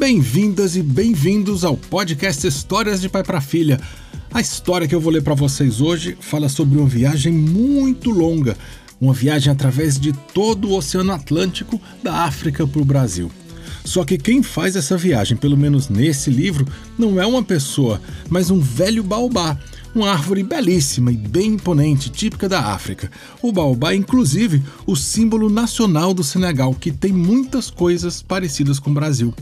Bem-vindas 0.00 0.76
e 0.76 0.82
bem-vindos 0.82 1.62
ao 1.62 1.76
podcast 1.76 2.46
Histórias 2.46 3.02
de 3.02 3.08
Pai 3.10 3.22
para 3.22 3.38
Filha. 3.38 3.78
A 4.32 4.40
história 4.40 4.88
que 4.88 4.94
eu 4.94 5.00
vou 5.00 5.12
ler 5.12 5.22
para 5.22 5.34
vocês 5.34 5.82
hoje 5.82 6.16
fala 6.18 6.48
sobre 6.48 6.78
uma 6.78 6.88
viagem 6.88 7.30
muito 7.30 8.08
longa, 8.08 8.56
uma 8.98 9.12
viagem 9.12 9.52
através 9.52 10.00
de 10.00 10.14
todo 10.32 10.68
o 10.68 10.74
Oceano 10.74 11.12
Atlântico, 11.12 11.78
da 12.02 12.24
África 12.24 12.66
para 12.66 12.80
o 12.80 12.84
Brasil. 12.84 13.30
Só 13.84 14.02
que 14.02 14.16
quem 14.16 14.42
faz 14.42 14.74
essa 14.74 14.96
viagem, 14.96 15.36
pelo 15.36 15.56
menos 15.56 15.90
nesse 15.90 16.30
livro, 16.30 16.66
não 16.98 17.20
é 17.20 17.26
uma 17.26 17.42
pessoa, 17.42 18.00
mas 18.30 18.50
um 18.50 18.58
velho 18.58 19.02
baobá, 19.02 19.58
uma 19.94 20.10
árvore 20.10 20.42
belíssima 20.42 21.12
e 21.12 21.16
bem 21.16 21.52
imponente, 21.54 22.08
típica 22.08 22.48
da 22.48 22.72
África. 22.72 23.10
O 23.42 23.52
baobá 23.52 23.92
é, 23.92 23.96
inclusive, 23.96 24.62
o 24.86 24.96
símbolo 24.96 25.50
nacional 25.50 26.14
do 26.14 26.24
Senegal, 26.24 26.74
que 26.74 26.90
tem 26.90 27.12
muitas 27.12 27.70
coisas 27.70 28.22
parecidas 28.22 28.78
com 28.78 28.90
o 28.90 28.94
Brasil. 28.94 29.34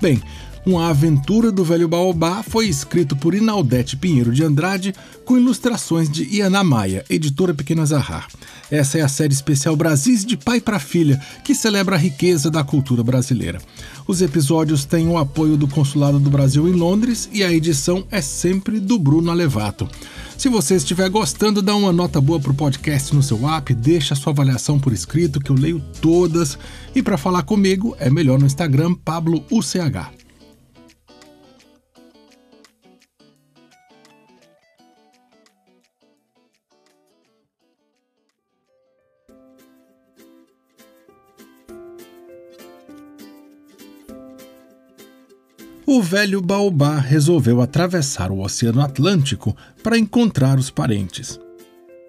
Bem, 0.00 0.22
uma 0.64 0.88
Aventura 0.88 1.52
do 1.52 1.62
Velho 1.62 1.86
Baobá 1.86 2.42
foi 2.42 2.66
escrito 2.68 3.14
por 3.14 3.34
Inaldete 3.34 3.98
Pinheiro 3.98 4.32
de 4.32 4.42
Andrade, 4.42 4.94
com 5.26 5.36
ilustrações 5.36 6.08
de 6.08 6.24
Iana 6.24 6.64
Maia, 6.64 7.04
editora 7.10 7.52
Pequena 7.52 7.84
Zahar. 7.84 8.26
Essa 8.70 8.98
é 8.98 9.02
a 9.02 9.08
série 9.08 9.34
especial 9.34 9.76
Brasis 9.76 10.24
de 10.24 10.38
Pai 10.38 10.58
para 10.58 10.78
Filha, 10.78 11.20
que 11.44 11.54
celebra 11.54 11.96
a 11.96 11.98
riqueza 11.98 12.50
da 12.50 12.64
cultura 12.64 13.02
brasileira. 13.02 13.60
Os 14.06 14.22
episódios 14.22 14.86
têm 14.86 15.06
o 15.06 15.18
apoio 15.18 15.56
do 15.56 15.68
Consulado 15.68 16.18
do 16.18 16.30
Brasil 16.30 16.66
em 16.66 16.72
Londres 16.72 17.28
e 17.32 17.44
a 17.44 17.52
edição 17.52 18.04
é 18.10 18.22
sempre 18.22 18.80
do 18.80 18.98
Bruno 18.98 19.30
Alevato. 19.30 19.86
Se 20.40 20.48
você 20.48 20.76
estiver 20.76 21.06
gostando, 21.10 21.60
dá 21.60 21.76
uma 21.76 21.92
nota 21.92 22.18
boa 22.18 22.40
pro 22.40 22.54
podcast 22.54 23.14
no 23.14 23.22
seu 23.22 23.46
app, 23.46 23.74
deixa 23.74 24.14
sua 24.14 24.32
avaliação 24.32 24.80
por 24.80 24.90
escrito 24.90 25.38
que 25.38 25.50
eu 25.50 25.54
leio 25.54 25.82
todas. 26.00 26.58
E 26.94 27.02
para 27.02 27.18
falar 27.18 27.42
comigo 27.42 27.94
é 28.00 28.08
melhor 28.08 28.38
no 28.38 28.46
Instagram 28.46 28.94
Pablo 28.94 29.44
o 45.92 46.00
velho 46.00 46.40
Baobá 46.40 47.00
resolveu 47.00 47.60
atravessar 47.60 48.30
o 48.30 48.38
Oceano 48.38 48.80
Atlântico 48.80 49.56
para 49.82 49.98
encontrar 49.98 50.56
os 50.56 50.70
parentes. 50.70 51.40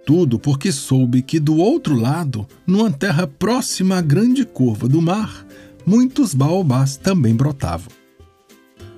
Tudo 0.06 0.38
porque 0.38 0.72
soube 0.72 1.23
que 1.23 1.40
do 1.40 1.58
outro 1.58 1.96
lado, 1.96 2.48
numa 2.68 2.92
terra 2.92 3.26
próxima 3.26 3.98
à 3.98 4.02
grande 4.02 4.46
curva 4.46 4.88
do 4.88 5.02
mar, 5.02 5.48
muitos 5.84 6.36
baobás 6.36 6.96
também 6.96 7.36
brotavam. 7.36 7.88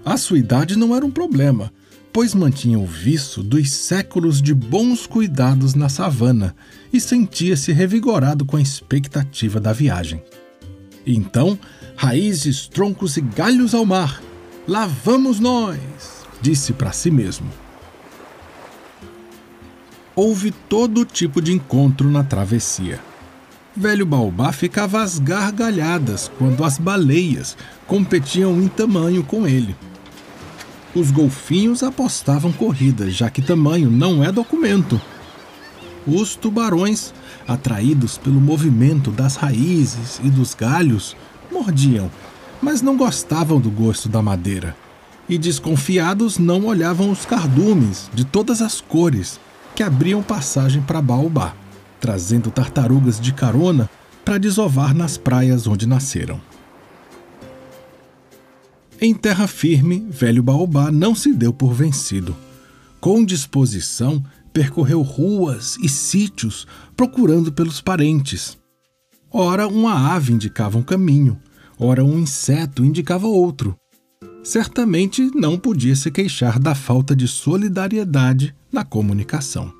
A 0.03 0.17
sua 0.17 0.37
idade 0.37 0.77
não 0.77 0.93
era 0.93 1.05
um 1.05 1.11
problema, 1.11 1.71
pois 2.11 2.35
mantinha 2.35 2.77
o 2.77 2.85
viço 2.85 3.41
dos 3.41 3.71
séculos 3.71 4.41
de 4.41 4.53
bons 4.53 5.07
cuidados 5.07 5.75
na 5.75 5.87
savana 5.87 6.53
e 6.91 6.99
sentia-se 6.99 7.71
revigorado 7.71 8.43
com 8.43 8.57
a 8.57 8.61
expectativa 8.61 9.61
da 9.61 9.71
viagem. 9.71 10.21
Então, 11.07 11.57
raízes, 11.95 12.67
troncos 12.67 13.15
e 13.15 13.21
galhos 13.21 13.73
ao 13.73 13.85
mar, 13.85 14.21
Lá 14.65 14.85
vamos 14.85 15.41
nós, 15.41 16.25
disse 16.41 16.71
para 16.71 16.93
si 16.93 17.11
mesmo. 17.11 17.49
Houve 20.15 20.51
todo 20.51 21.03
tipo 21.03 21.41
de 21.41 21.51
encontro 21.51 22.09
na 22.09 22.23
travessia. 22.23 23.01
Velho 23.75 24.05
Baobá 24.05 24.53
ficava 24.53 25.01
às 25.01 25.19
gargalhadas 25.19 26.31
quando 26.37 26.63
as 26.63 26.77
baleias 26.77 27.57
competiam 27.85 28.61
em 28.61 28.69
tamanho 28.69 29.21
com 29.23 29.45
ele. 29.45 29.75
Os 30.95 31.11
golfinhos 31.11 31.83
apostavam 31.83 32.53
corridas, 32.53 33.13
já 33.13 33.29
que 33.29 33.41
tamanho 33.41 33.91
não 33.91 34.23
é 34.23 34.31
documento. 34.31 35.01
Os 36.07 36.37
tubarões, 36.37 37.13
atraídos 37.45 38.17
pelo 38.17 38.39
movimento 38.39 39.11
das 39.11 39.35
raízes 39.35 40.21
e 40.23 40.29
dos 40.29 40.53
galhos, 40.53 41.17
mordiam 41.51 42.09
mas 42.63 42.81
não 42.81 42.95
gostavam 42.95 43.59
do 43.59 43.69
gosto 43.69 44.07
da 44.07 44.21
madeira. 44.21 44.75
E 45.27 45.37
desconfiados 45.37 46.37
não 46.37 46.65
olhavam 46.65 47.11
os 47.11 47.25
cardumes 47.25 48.09
de 48.13 48.23
todas 48.23 48.61
as 48.61 48.79
cores 48.79 49.39
que 49.75 49.83
abriam 49.83 50.23
passagem 50.23 50.81
para 50.81 51.01
Baobá, 51.01 51.53
trazendo 51.99 52.49
tartarugas 52.49 53.19
de 53.19 53.33
carona 53.33 53.89
para 54.23 54.37
desovar 54.37 54.93
nas 54.93 55.17
praias 55.17 55.67
onde 55.67 55.85
nasceram. 55.85 56.39
Em 59.01 59.13
terra 59.13 59.47
firme, 59.47 60.07
velho 60.09 60.41
Baobá 60.41 60.89
não 60.89 61.13
se 61.13 61.33
deu 61.33 61.51
por 61.51 61.73
vencido. 61.73 62.33
Com 63.01 63.25
disposição, 63.25 64.23
percorreu 64.53 65.01
ruas 65.01 65.77
e 65.81 65.89
sítios 65.89 66.65
procurando 66.95 67.51
pelos 67.51 67.81
parentes. 67.81 68.57
Ora, 69.29 69.67
uma 69.67 70.13
ave 70.13 70.31
indicava 70.31 70.77
um 70.77 70.83
caminho, 70.83 71.37
ora 71.79 72.03
um 72.03 72.19
inseto 72.19 72.83
indicava 72.83 73.27
outro. 73.27 73.75
Certamente 74.43 75.31
não 75.33 75.57
podia 75.57 75.95
se 75.95 76.11
queixar 76.11 76.59
da 76.59 76.75
falta 76.75 77.15
de 77.15 77.27
solidariedade 77.27 78.53
na 78.71 78.83
comunicação. 78.83 79.71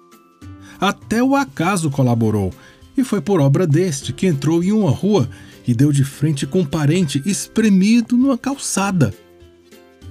Até 0.80 1.22
o 1.22 1.36
acaso 1.36 1.90
colaborou, 1.90 2.52
e 2.98 3.04
foi 3.04 3.22
por 3.22 3.42
obra 3.42 3.66
deste 3.66 4.14
que 4.14 4.28
entrou 4.28 4.64
em 4.64 4.72
uma 4.72 4.92
rua 4.92 5.30
e 5.68 5.74
deu 5.74 5.92
de 5.92 6.04
frente 6.04 6.46
com 6.46 6.62
um 6.62 6.66
parente 6.66 7.22
espremido 7.26 8.16
numa 8.16 8.38
calçada. 8.38 9.14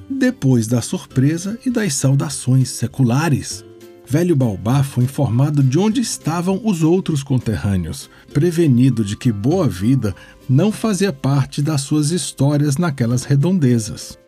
Depois 0.09 0.66
da 0.66 0.82
surpresa 0.82 1.59
e 1.65 1.71
das 1.71 1.94
saudações 1.94 2.71
seculares, 2.71 3.65
Velho 4.07 4.35
Baobá 4.35 4.83
foi 4.83 5.05
informado 5.05 5.63
de 5.63 5.79
onde 5.79 6.01
estavam 6.01 6.61
os 6.65 6.83
outros 6.83 7.23
conterrâneos, 7.23 8.11
prevenido 8.33 9.05
de 9.05 9.17
que 9.17 9.33
Boa 9.33 9.69
Vida 9.69 10.15
não 10.49 10.73
fazia 10.73 11.13
parte 11.13 11.63
das 11.63 11.83
suas 11.83 12.11
histórias 12.11 12.77
naquelas 12.77 13.25
redondezas. 13.25 14.19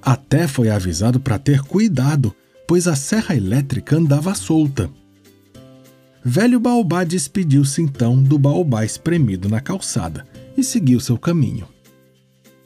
Até 0.00 0.46
foi 0.46 0.70
avisado 0.70 1.18
para 1.18 1.38
ter 1.38 1.60
cuidado, 1.62 2.34
pois 2.66 2.86
a 2.86 2.94
serra 2.94 3.34
elétrica 3.34 3.96
andava 3.96 4.34
solta. 4.34 4.88
Velho 6.24 6.58
Baobá 6.60 7.04
despediu-se 7.04 7.82
então 7.82 8.20
do 8.20 8.38
baobá 8.38 8.84
espremido 8.84 9.48
na 9.48 9.60
calçada 9.60 10.26
e 10.56 10.64
seguiu 10.64 10.98
seu 10.98 11.18
caminho. 11.18 11.68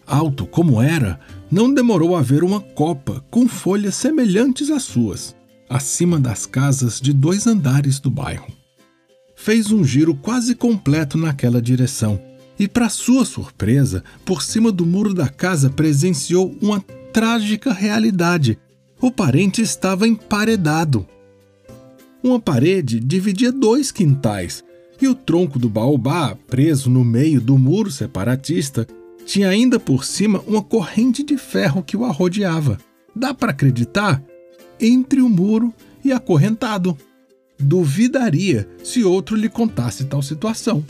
Alto 0.07 0.47
como 0.47 0.81
era, 0.81 1.21
não 1.51 1.73
demorou 1.73 2.17
a 2.17 2.23
ver 2.23 2.43
uma 2.43 2.61
copa 2.61 3.25
com 3.31 3.47
folhas 3.47 3.95
semelhantes 3.95 4.71
às 4.71 4.83
suas 4.83 5.39
acima 5.71 6.19
das 6.19 6.45
casas 6.45 7.01
de 7.01 7.13
dois 7.13 7.47
andares 7.47 8.01
do 8.01 8.11
bairro. 8.11 8.53
Fez 9.37 9.71
um 9.71 9.85
giro 9.85 10.15
quase 10.17 10.57
completo 10.57 11.17
naquela 11.17 11.63
direção 11.63 12.21
e, 12.59 12.67
para 12.67 12.89
sua 12.89 13.25
surpresa, 13.25 14.03
por 14.25 14.43
cima 14.43 14.73
do 14.73 14.85
muro 14.85 15.15
da 15.15 15.29
casa 15.29 15.71
presenciou 15.71 16.55
uma 16.61 16.81
trágica 17.13 17.73
realidade. 17.73 18.59
O 19.01 19.11
parente 19.11 19.63
estava 19.63 20.07
emparedado. 20.07 21.07
Uma 22.23 22.39
parede 22.39 23.01
dividia 23.01 23.51
dois 23.51 23.91
quintais 23.91 24.63
e 25.01 25.09
o 25.09 25.15
tronco 25.15 25.59
do 25.59 25.71
baobá, 25.71 26.37
preso 26.47 26.91
no 26.91 27.03
meio 27.03 27.41
do 27.41 27.57
muro 27.57 27.91
separatista, 27.91 28.87
tinha 29.25 29.49
ainda 29.49 29.81
por 29.81 30.05
cima 30.05 30.43
uma 30.47 30.63
corrente 30.63 31.23
de 31.23 31.39
ferro 31.39 31.83
que 31.83 31.97
o 31.97 32.05
arrodeava. 32.05 32.77
Dá 33.17 33.33
para 33.33 33.53
acreditar? 33.53 34.23
Entre 34.81 35.21
o 35.21 35.29
muro 35.29 35.73
e 36.05 36.13
acorrentado. 36.13 36.97
Duvidaria 37.59 38.69
se 38.83 39.05
outro 39.05 39.37
lhe 39.37 39.49
contasse 39.49 40.05
tal 40.05 40.23
situação. 40.23 40.85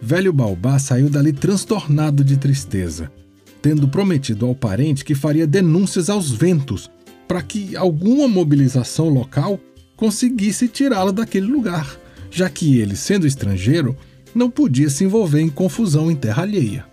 Velho 0.00 0.32
Baobá 0.32 0.78
saiu 0.78 1.10
dali 1.10 1.32
transtornado 1.32 2.24
de 2.24 2.36
tristeza, 2.36 3.10
tendo 3.60 3.88
prometido 3.88 4.46
ao 4.46 4.54
parente 4.54 5.04
que 5.04 5.14
faria 5.14 5.46
denúncias 5.46 6.08
aos 6.08 6.30
ventos 6.30 6.90
para 7.26 7.42
que 7.42 7.76
alguma 7.76 8.26
mobilização 8.26 9.08
local 9.08 9.60
conseguisse 9.96 10.68
tirá-lo 10.68 11.12
daquele 11.12 11.46
lugar, 11.46 11.98
já 12.30 12.48
que 12.48 12.78
ele, 12.78 12.96
sendo 12.96 13.26
estrangeiro, 13.26 13.96
não 14.34 14.48
podia 14.48 14.88
se 14.88 15.04
envolver 15.04 15.40
em 15.40 15.50
confusão 15.50 16.10
em 16.10 16.16
terra 16.16 16.44
alheia. 16.44 16.86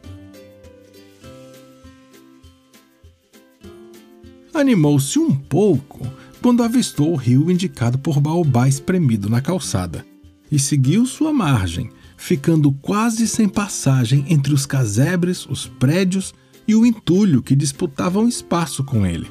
Animou-se 4.55 5.19
um 5.19 5.35
pouco 5.35 5.99
quando 6.41 6.63
avistou 6.63 7.11
o 7.11 7.17
rio 7.17 7.51
indicado 7.51 7.97
por 7.97 8.21
Baobá 8.21 8.69
espremido 8.69 9.29
na 9.29 9.41
calçada 9.41 10.05
e 10.49 10.57
seguiu 10.57 11.05
sua 11.05 11.33
margem, 11.33 11.89
ficando 12.15 12.71
quase 12.71 13.27
sem 13.27 13.49
passagem 13.49 14.23
entre 14.29 14.53
os 14.53 14.65
casebres, 14.65 15.45
os 15.45 15.67
prédios 15.67 16.33
e 16.65 16.73
o 16.73 16.85
entulho 16.85 17.43
que 17.43 17.53
disputavam 17.53 18.29
espaço 18.29 18.81
com 18.81 19.05
ele. 19.05 19.27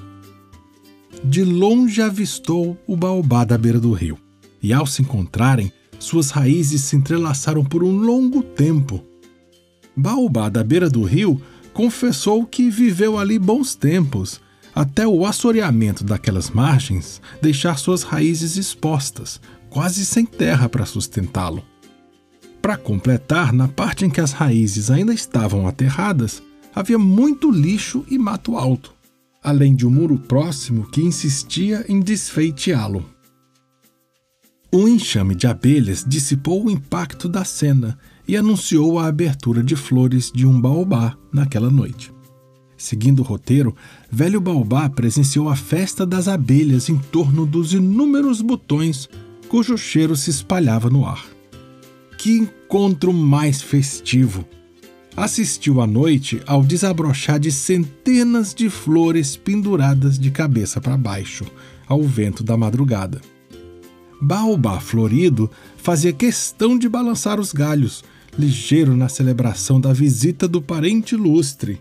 De 1.25 1.43
longe 1.43 2.03
avistou 2.03 2.77
o 2.87 2.95
baobá 2.95 3.45
da 3.45 3.57
beira 3.57 3.81
do 3.81 3.93
rio, 3.93 4.19
e 4.63 4.75
ao 4.75 4.87
se 4.87 5.01
encontrarem, 5.01 5.73
suas 5.99 6.29
raízes 6.29 6.83
se 6.83 6.97
entrelaçaram 6.97 7.65
por 7.65 7.83
um 7.83 7.97
longo 7.97 8.43
tempo. 8.43 9.03
Baobá 9.97 10.51
da 10.51 10.63
beira 10.63 10.91
do 10.91 11.03
rio 11.03 11.41
confessou 11.73 12.45
que 12.45 12.69
viveu 12.69 13.19
ali 13.19 13.39
bons 13.39 13.75
tempos, 13.75 14.44
até 14.75 15.07
o 15.07 15.25
assoreamento 15.25 16.03
daquelas 16.03 16.51
margens 16.51 17.21
deixar 17.41 17.79
suas 17.79 18.03
raízes 18.03 18.57
expostas, 18.57 19.41
quase 19.71 20.05
sem 20.05 20.27
terra 20.27 20.69
para 20.69 20.85
sustentá-lo. 20.87 21.63
Para 22.61 22.77
completar, 22.77 23.53
na 23.53 23.69
parte 23.69 24.05
em 24.05 24.11
que 24.11 24.21
as 24.21 24.33
raízes 24.33 24.91
ainda 24.91 25.13
estavam 25.13 25.69
aterradas, 25.69 26.43
havia 26.75 26.99
muito 26.99 27.51
lixo 27.51 28.05
e 28.11 28.19
mato 28.19 28.57
alto, 28.57 28.95
além 29.43 29.75
de 29.75 29.87
um 29.87 29.91
muro 29.91 30.19
próximo 30.19 30.89
que 30.89 31.03
insistia 31.03 31.85
em 31.89 32.01
desfeiteá-lo. 32.01 33.05
Um 34.73 34.89
enxame 34.89 35.35
de 35.35 35.47
abelhas 35.47 36.05
dissipou 36.07 36.65
o 36.65 36.71
impacto 36.71 37.29
da 37.29 37.45
cena 37.45 37.99
e 38.27 38.37
anunciou 38.37 38.99
a 38.99 39.07
abertura 39.07 39.63
de 39.63 39.77
flores 39.77 40.33
de 40.35 40.47
um 40.47 40.59
baobá 40.59 41.17
naquela 41.33 41.71
noite. 41.71 42.14
Seguindo 42.77 43.21
o 43.21 43.23
roteiro, 43.23 43.75
Velho 44.11 44.41
Baobá 44.41 44.89
presenciou 44.89 45.49
a 45.49 45.57
festa 45.57 46.05
das 46.05 46.29
abelhas 46.29 46.89
em 46.89 46.99
torno 46.99 47.47
dos 47.47 47.73
inúmeros 47.73 48.41
botões 48.41 49.09
cujo 49.49 49.79
cheiro 49.79 50.17
se 50.17 50.31
espalhava 50.31 50.91
no 50.91 51.07
ar. 51.07 51.25
Que 52.19 52.33
encontro 52.33 53.13
mais 53.13 53.63
festivo! 53.63 54.45
Assistiu 55.17 55.81
à 55.81 55.87
noite 55.87 56.43
ao 56.45 56.65
desabrochar 56.65 57.39
de 57.39 57.53
centenas 57.53 58.53
de 58.53 58.69
flores 58.69 59.37
penduradas 59.37 60.19
de 60.19 60.31
cabeça 60.33 60.81
para 60.81 60.97
baixo, 60.97 61.45
ao 61.87 62.03
vento 62.03 62.43
da 62.43 62.57
madrugada. 62.57 63.21
Baobá 64.21 64.81
florido 64.81 65.49
fazia 65.77 66.13
questão 66.13 66.77
de 66.77 66.89
balançar 66.89 67.39
os 67.39 67.53
galhos, 67.53 68.03
ligeiro 68.37 68.97
na 68.97 69.09
celebração 69.09 69.81
da 69.81 69.93
visita 69.93 70.49
do 70.49 70.61
parente 70.61 71.15
ilustre. 71.15 71.81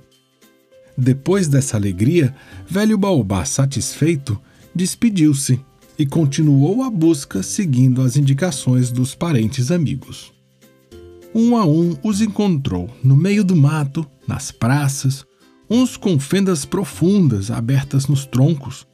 Depois 0.98 1.48
dessa 1.48 1.78
alegria, 1.78 2.36
velho 2.70 2.98
Baobá, 2.98 3.46
satisfeito, 3.46 4.40
despediu-se 4.76 5.60
e 5.98 6.06
continuou 6.06 6.84
a 6.84 6.90
busca 6.90 7.44
seguindo 7.44 8.02
as 8.02 8.16
indicações 8.16 8.92
dos 8.92 9.16
parentes 9.16 9.72
amigos. 9.72 10.32
Um 11.34 11.58
a 11.58 11.66
um 11.66 11.98
os 12.04 12.22
encontrou 12.22 12.90
no 13.04 13.16
meio 13.16 13.44
do 13.44 13.56
mato, 13.56 14.06
nas 14.28 14.52
praças, 14.52 15.26
uns 15.70 15.98
com 15.98 16.20
fendas 16.20 16.66
profundas 16.66 17.50
abertas 17.50 18.08
nos 18.08 18.26
troncos, 18.26 18.86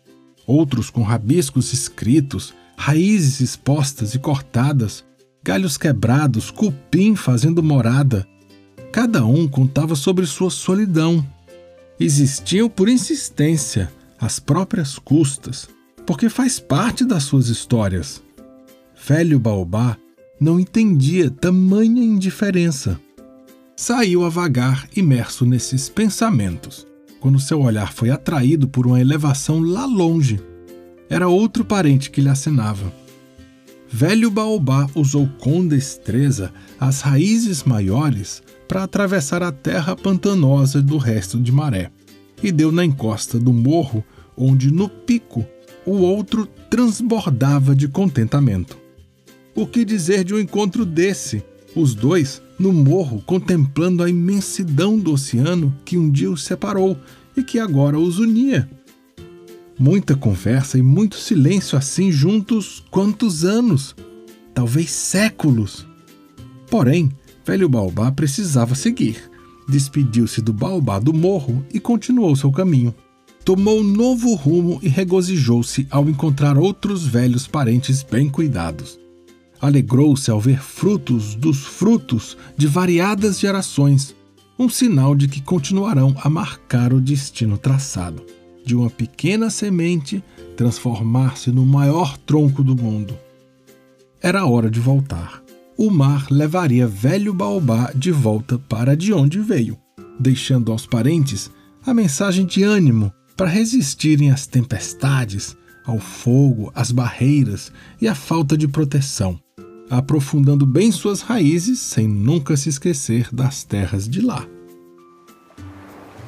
outros 0.48 0.90
com 0.90 1.02
rabiscos 1.02 1.74
escritos, 1.74 2.54
raízes 2.78 3.42
expostas 3.42 4.16
e 4.16 4.20
cortadas, 4.20 5.04
galhos 5.44 5.78
quebrados, 5.78 6.50
cupim 6.50 7.16
fazendo 7.16 7.62
morada. 7.62 8.26
Cada 8.92 9.26
um 9.26 9.48
contava 9.48 9.96
sobre 9.96 10.26
sua 10.26 10.50
solidão. 10.50 11.26
Existiam 12.00 12.70
por 12.70 12.88
insistência, 12.88 13.92
às 14.18 14.40
próprias 14.40 14.98
custas, 14.98 15.68
porque 16.06 16.30
faz 16.30 16.58
parte 16.58 17.04
das 17.04 17.24
suas 17.24 17.50
histórias. 17.50 18.24
Velho 19.06 19.38
Baobá 19.38 19.98
não 20.40 20.60
entendia 20.60 21.30
tamanha 21.30 22.02
indiferença. 22.02 23.00
Saiu 23.76 24.24
a 24.24 24.30
vagar, 24.30 24.88
imerso 24.96 25.46
nesses 25.46 25.90
pensamentos, 25.90 26.88
quando 27.20 27.40
seu 27.40 27.62
olhar 27.62 27.92
foi 27.92 28.10
atraído 28.10 28.68
por 28.68 28.88
uma 28.88 29.02
elevação 29.02 29.60
lá 29.60 29.86
longe. 29.86 30.40
Era 31.10 31.28
outro 31.28 31.66
parente 31.66 32.10
que 32.10 32.22
lhe 32.22 32.30
acenava. 32.30 32.94
Velho 33.92 34.32
Baobá 34.32 34.88
usou 34.96 35.28
com 35.40 35.68
destreza 35.68 36.54
as 36.80 37.02
raízes 37.02 37.64
maiores 37.64 38.42
para 38.70 38.84
atravessar 38.84 39.42
a 39.42 39.52
terra 39.52 39.96
pantanosa 39.96 40.80
do 40.80 40.98
resto 41.00 41.40
de 41.40 41.52
maré 41.52 41.90
e 42.42 42.52
deu 42.52 42.72
na 42.72 42.86
encosta 42.86 43.40
do 43.40 43.52
morro, 43.52 44.04
onde 44.38 44.72
no 44.72 44.88
pico 44.88 45.44
o 45.84 45.98
outro 45.98 46.46
transbordava 46.70 47.76
de 47.76 47.88
contentamento. 47.88 48.78
O 49.56 49.66
que 49.66 49.84
dizer 49.84 50.24
de 50.24 50.36
um 50.36 50.40
encontro 50.40 50.86
desse? 50.86 51.44
Os 51.76 51.96
dois 51.96 52.44
no 52.60 52.72
morro 52.72 53.24
contemplando 53.26 54.04
a 54.04 54.10
imensidão 54.10 55.00
do 55.00 55.14
oceano 55.14 55.76
que 55.84 55.98
um 55.98 56.10
dia 56.10 56.30
os 56.30 56.44
separou 56.44 56.96
e 57.36 57.42
que 57.44 57.58
agora 57.58 57.98
os 57.98 58.20
unia. 58.20 58.70
Muita 59.80 60.16
conversa 60.16 60.78
e 60.78 60.82
muito 60.84 61.16
silêncio 61.16 61.76
assim 61.76 62.12
juntos 62.12 62.84
quantos 62.92 63.44
anos? 63.44 63.96
Talvez 64.54 64.92
séculos. 64.92 65.88
Porém, 66.70 67.12
velho 67.50 67.68
Baobá 67.68 68.12
precisava 68.12 68.76
seguir. 68.76 69.18
Despediu-se 69.68 70.40
do 70.40 70.54
Baobá 70.54 71.00
do 71.00 71.12
morro 71.12 71.66
e 71.74 71.80
continuou 71.80 72.36
seu 72.36 72.52
caminho. 72.52 72.94
Tomou 73.44 73.80
um 73.80 73.84
novo 73.84 74.36
rumo 74.36 74.80
e 74.84 74.88
regozijou-se 74.88 75.88
ao 75.90 76.08
encontrar 76.08 76.60
outros 76.60 77.08
velhos 77.08 77.48
parentes 77.48 78.04
bem 78.04 78.30
cuidados. 78.30 79.00
Alegrou-se 79.60 80.30
ao 80.30 80.40
ver 80.40 80.62
frutos 80.62 81.34
dos 81.34 81.66
frutos 81.66 82.38
de 82.56 82.68
variadas 82.68 83.40
gerações, 83.40 84.16
um 84.58 84.70
sinal 84.70 85.16
de 85.16 85.28
que 85.28 85.42
continuarão 85.42 86.16
a 86.22 86.30
marcar 86.30 86.94
o 86.94 87.02
destino 87.02 87.58
traçado 87.58 88.24
de 88.64 88.76
uma 88.76 88.92
pequena 88.92 89.50
semente 89.50 90.24
transformar-se 90.56 91.52
no 91.52 91.66
maior 91.66 92.16
tronco 92.16 92.64
do 92.64 92.76
mundo. 92.76 93.18
Era 94.22 94.46
hora 94.46 94.70
de 94.70 94.80
voltar. 94.80 95.49
O 95.82 95.90
mar 95.90 96.28
levaria 96.30 96.86
velho 96.86 97.34
Baobá 97.34 97.94
de 97.96 98.12
volta 98.12 98.60
para 98.60 98.98
de 98.98 99.14
onde 99.14 99.40
veio, 99.40 99.78
deixando 100.20 100.74
aos 100.74 100.86
parentes 100.86 101.50
a 101.86 101.94
mensagem 101.94 102.46
de 102.46 102.64
ânimo 102.64 103.14
para 103.38 103.48
resistirem 103.48 104.30
às 104.30 104.46
tempestades, 104.46 105.56
ao 105.86 105.98
fogo, 105.98 106.70
às 106.76 106.92
barreiras 106.92 107.72
e 108.02 108.10
à 108.10 108.14
falta 108.14 108.58
de 108.58 108.68
proteção, 108.68 109.40
aprofundando 109.90 110.66
bem 110.66 110.92
suas 110.92 111.22
raízes 111.22 111.80
sem 111.80 112.10
nunca 112.10 112.58
se 112.58 112.68
esquecer 112.68 113.30
das 113.32 113.64
terras 113.64 114.06
de 114.06 114.20
lá. 114.20 114.46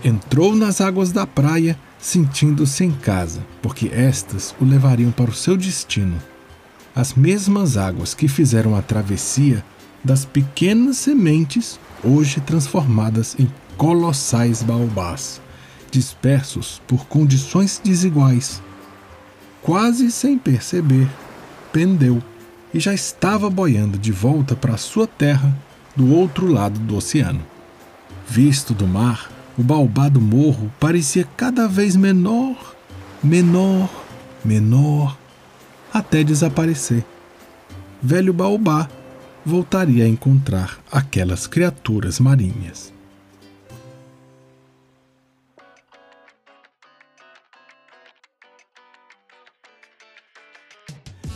Entrou 0.02 0.56
nas 0.56 0.80
águas 0.80 1.12
da 1.12 1.28
praia 1.28 1.78
sentindo-se 2.00 2.86
em 2.86 2.92
casa, 2.92 3.46
porque 3.62 3.90
estas 3.90 4.56
o 4.62 4.64
levariam 4.64 5.12
para 5.12 5.30
o 5.30 5.36
seu 5.36 5.58
destino. 5.58 6.31
As 6.96 7.14
mesmas 7.14 7.78
águas 7.78 8.14
que 8.14 8.28
fizeram 8.28 8.76
a 8.76 8.82
travessia 8.82 9.64
das 10.04 10.26
pequenas 10.26 10.98
sementes, 10.98 11.80
hoje 12.04 12.42
transformadas 12.42 13.36
em 13.40 13.50
colossais 13.78 14.62
baobás, 14.62 15.42
dispersos 15.90 16.82
por 16.88 17.06
condições 17.06 17.80
desiguais. 17.84 18.62
Quase 19.62 20.12
sem 20.12 20.38
perceber, 20.38 21.08
pendeu 21.72 22.22
e 22.74 22.80
já 22.80 22.94
estava 22.94 23.50
boiando 23.50 23.98
de 23.98 24.12
volta 24.12 24.56
para 24.56 24.78
sua 24.78 25.08
terra 25.08 25.56
do 25.96 26.14
outro 26.14 26.48
lado 26.48 26.80
do 26.80 26.98
oceano. 26.98 27.42
Visto 28.28 28.74
do 28.74 28.88
mar, 28.88 29.32
o 29.58 29.64
baobá 29.64 30.10
do 30.10 30.22
morro 30.22 30.72
parecia 30.80 31.28
cada 31.38 31.68
vez 31.68 31.96
menor, 31.96 32.76
menor, 33.24 33.90
menor, 34.44 35.18
até 35.94 36.24
desaparecer. 36.24 37.04
Velho 38.02 38.34
baobá 38.34 38.90
voltaria 39.46 40.06
a 40.06 40.08
encontrar 40.08 40.80
aquelas 40.92 41.48
criaturas 41.48 42.20
marinhas. 42.20 42.94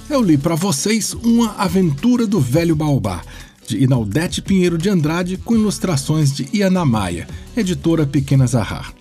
Eu 0.09 0.21
li 0.21 0.38
para 0.38 0.55
vocês 0.55 1.13
uma 1.13 1.55
aventura 1.55 2.27
do 2.27 2.39
velho 2.39 2.75
baobá 2.75 3.21
de 3.67 3.83
Inaldete 3.83 4.41
Pinheiro 4.41 4.77
de 4.77 4.89
Andrade, 4.89 5.38
com 5.38 5.55
ilustrações 5.55 6.31
de 6.31 6.47
Iana 6.53 6.85
Maia, 6.85 7.27
editora 7.57 8.05
Pequena 8.05 8.45
Zahar. 8.45 8.93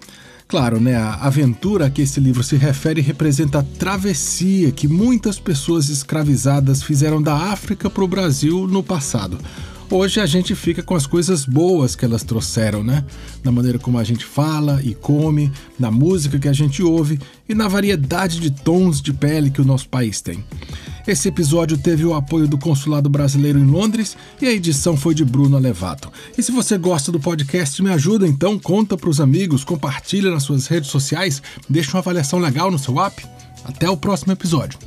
Claro, 0.54 0.78
né, 0.78 0.94
a 0.94 1.14
aventura 1.14 1.86
a 1.86 1.90
que 1.90 2.02
esse 2.02 2.20
livro 2.20 2.44
se 2.44 2.54
refere 2.54 3.00
representa 3.00 3.58
a 3.58 3.62
travessia 3.64 4.70
que 4.70 4.86
muitas 4.86 5.36
pessoas 5.36 5.88
escravizadas 5.88 6.80
fizeram 6.80 7.20
da 7.20 7.34
África 7.34 7.90
para 7.90 8.04
o 8.04 8.06
Brasil 8.06 8.64
no 8.68 8.80
passado. 8.80 9.36
Hoje 9.90 10.20
a 10.20 10.26
gente 10.26 10.54
fica 10.54 10.80
com 10.80 10.94
as 10.94 11.08
coisas 11.08 11.44
boas 11.44 11.96
que 11.96 12.04
elas 12.04 12.22
trouxeram, 12.22 12.84
né? 12.84 13.04
Na 13.42 13.50
maneira 13.50 13.80
como 13.80 13.98
a 13.98 14.04
gente 14.04 14.24
fala 14.24 14.80
e 14.84 14.94
come, 14.94 15.50
na 15.76 15.90
música 15.90 16.38
que 16.38 16.46
a 16.46 16.52
gente 16.52 16.84
ouve 16.84 17.18
e 17.48 17.52
na 17.54 17.66
variedade 17.66 18.38
de 18.38 18.52
tons 18.52 19.02
de 19.02 19.12
pele 19.12 19.50
que 19.50 19.60
o 19.60 19.64
nosso 19.64 19.88
país 19.88 20.20
tem. 20.20 20.44
Esse 21.06 21.28
episódio 21.28 21.76
teve 21.76 22.02
o 22.04 22.14
apoio 22.14 22.48
do 22.48 22.56
Consulado 22.56 23.10
Brasileiro 23.10 23.58
em 23.58 23.66
Londres 23.66 24.16
e 24.40 24.46
a 24.46 24.50
edição 24.50 24.96
foi 24.96 25.14
de 25.14 25.22
Bruno 25.22 25.54
Alevato. 25.54 26.10
E 26.36 26.42
se 26.42 26.50
você 26.50 26.78
gosta 26.78 27.12
do 27.12 27.20
podcast, 27.20 27.82
me 27.82 27.90
ajuda 27.90 28.26
então, 28.26 28.58
conta 28.58 28.96
para 28.96 29.10
os 29.10 29.20
amigos, 29.20 29.64
compartilha 29.64 30.30
nas 30.30 30.44
suas 30.44 30.66
redes 30.66 30.88
sociais, 30.88 31.42
deixa 31.68 31.90
uma 31.92 31.98
avaliação 31.98 32.38
legal 32.38 32.70
no 32.70 32.78
seu 32.78 32.98
app. 32.98 33.22
Até 33.64 33.88
o 33.88 33.98
próximo 33.98 34.32
episódio. 34.32 34.78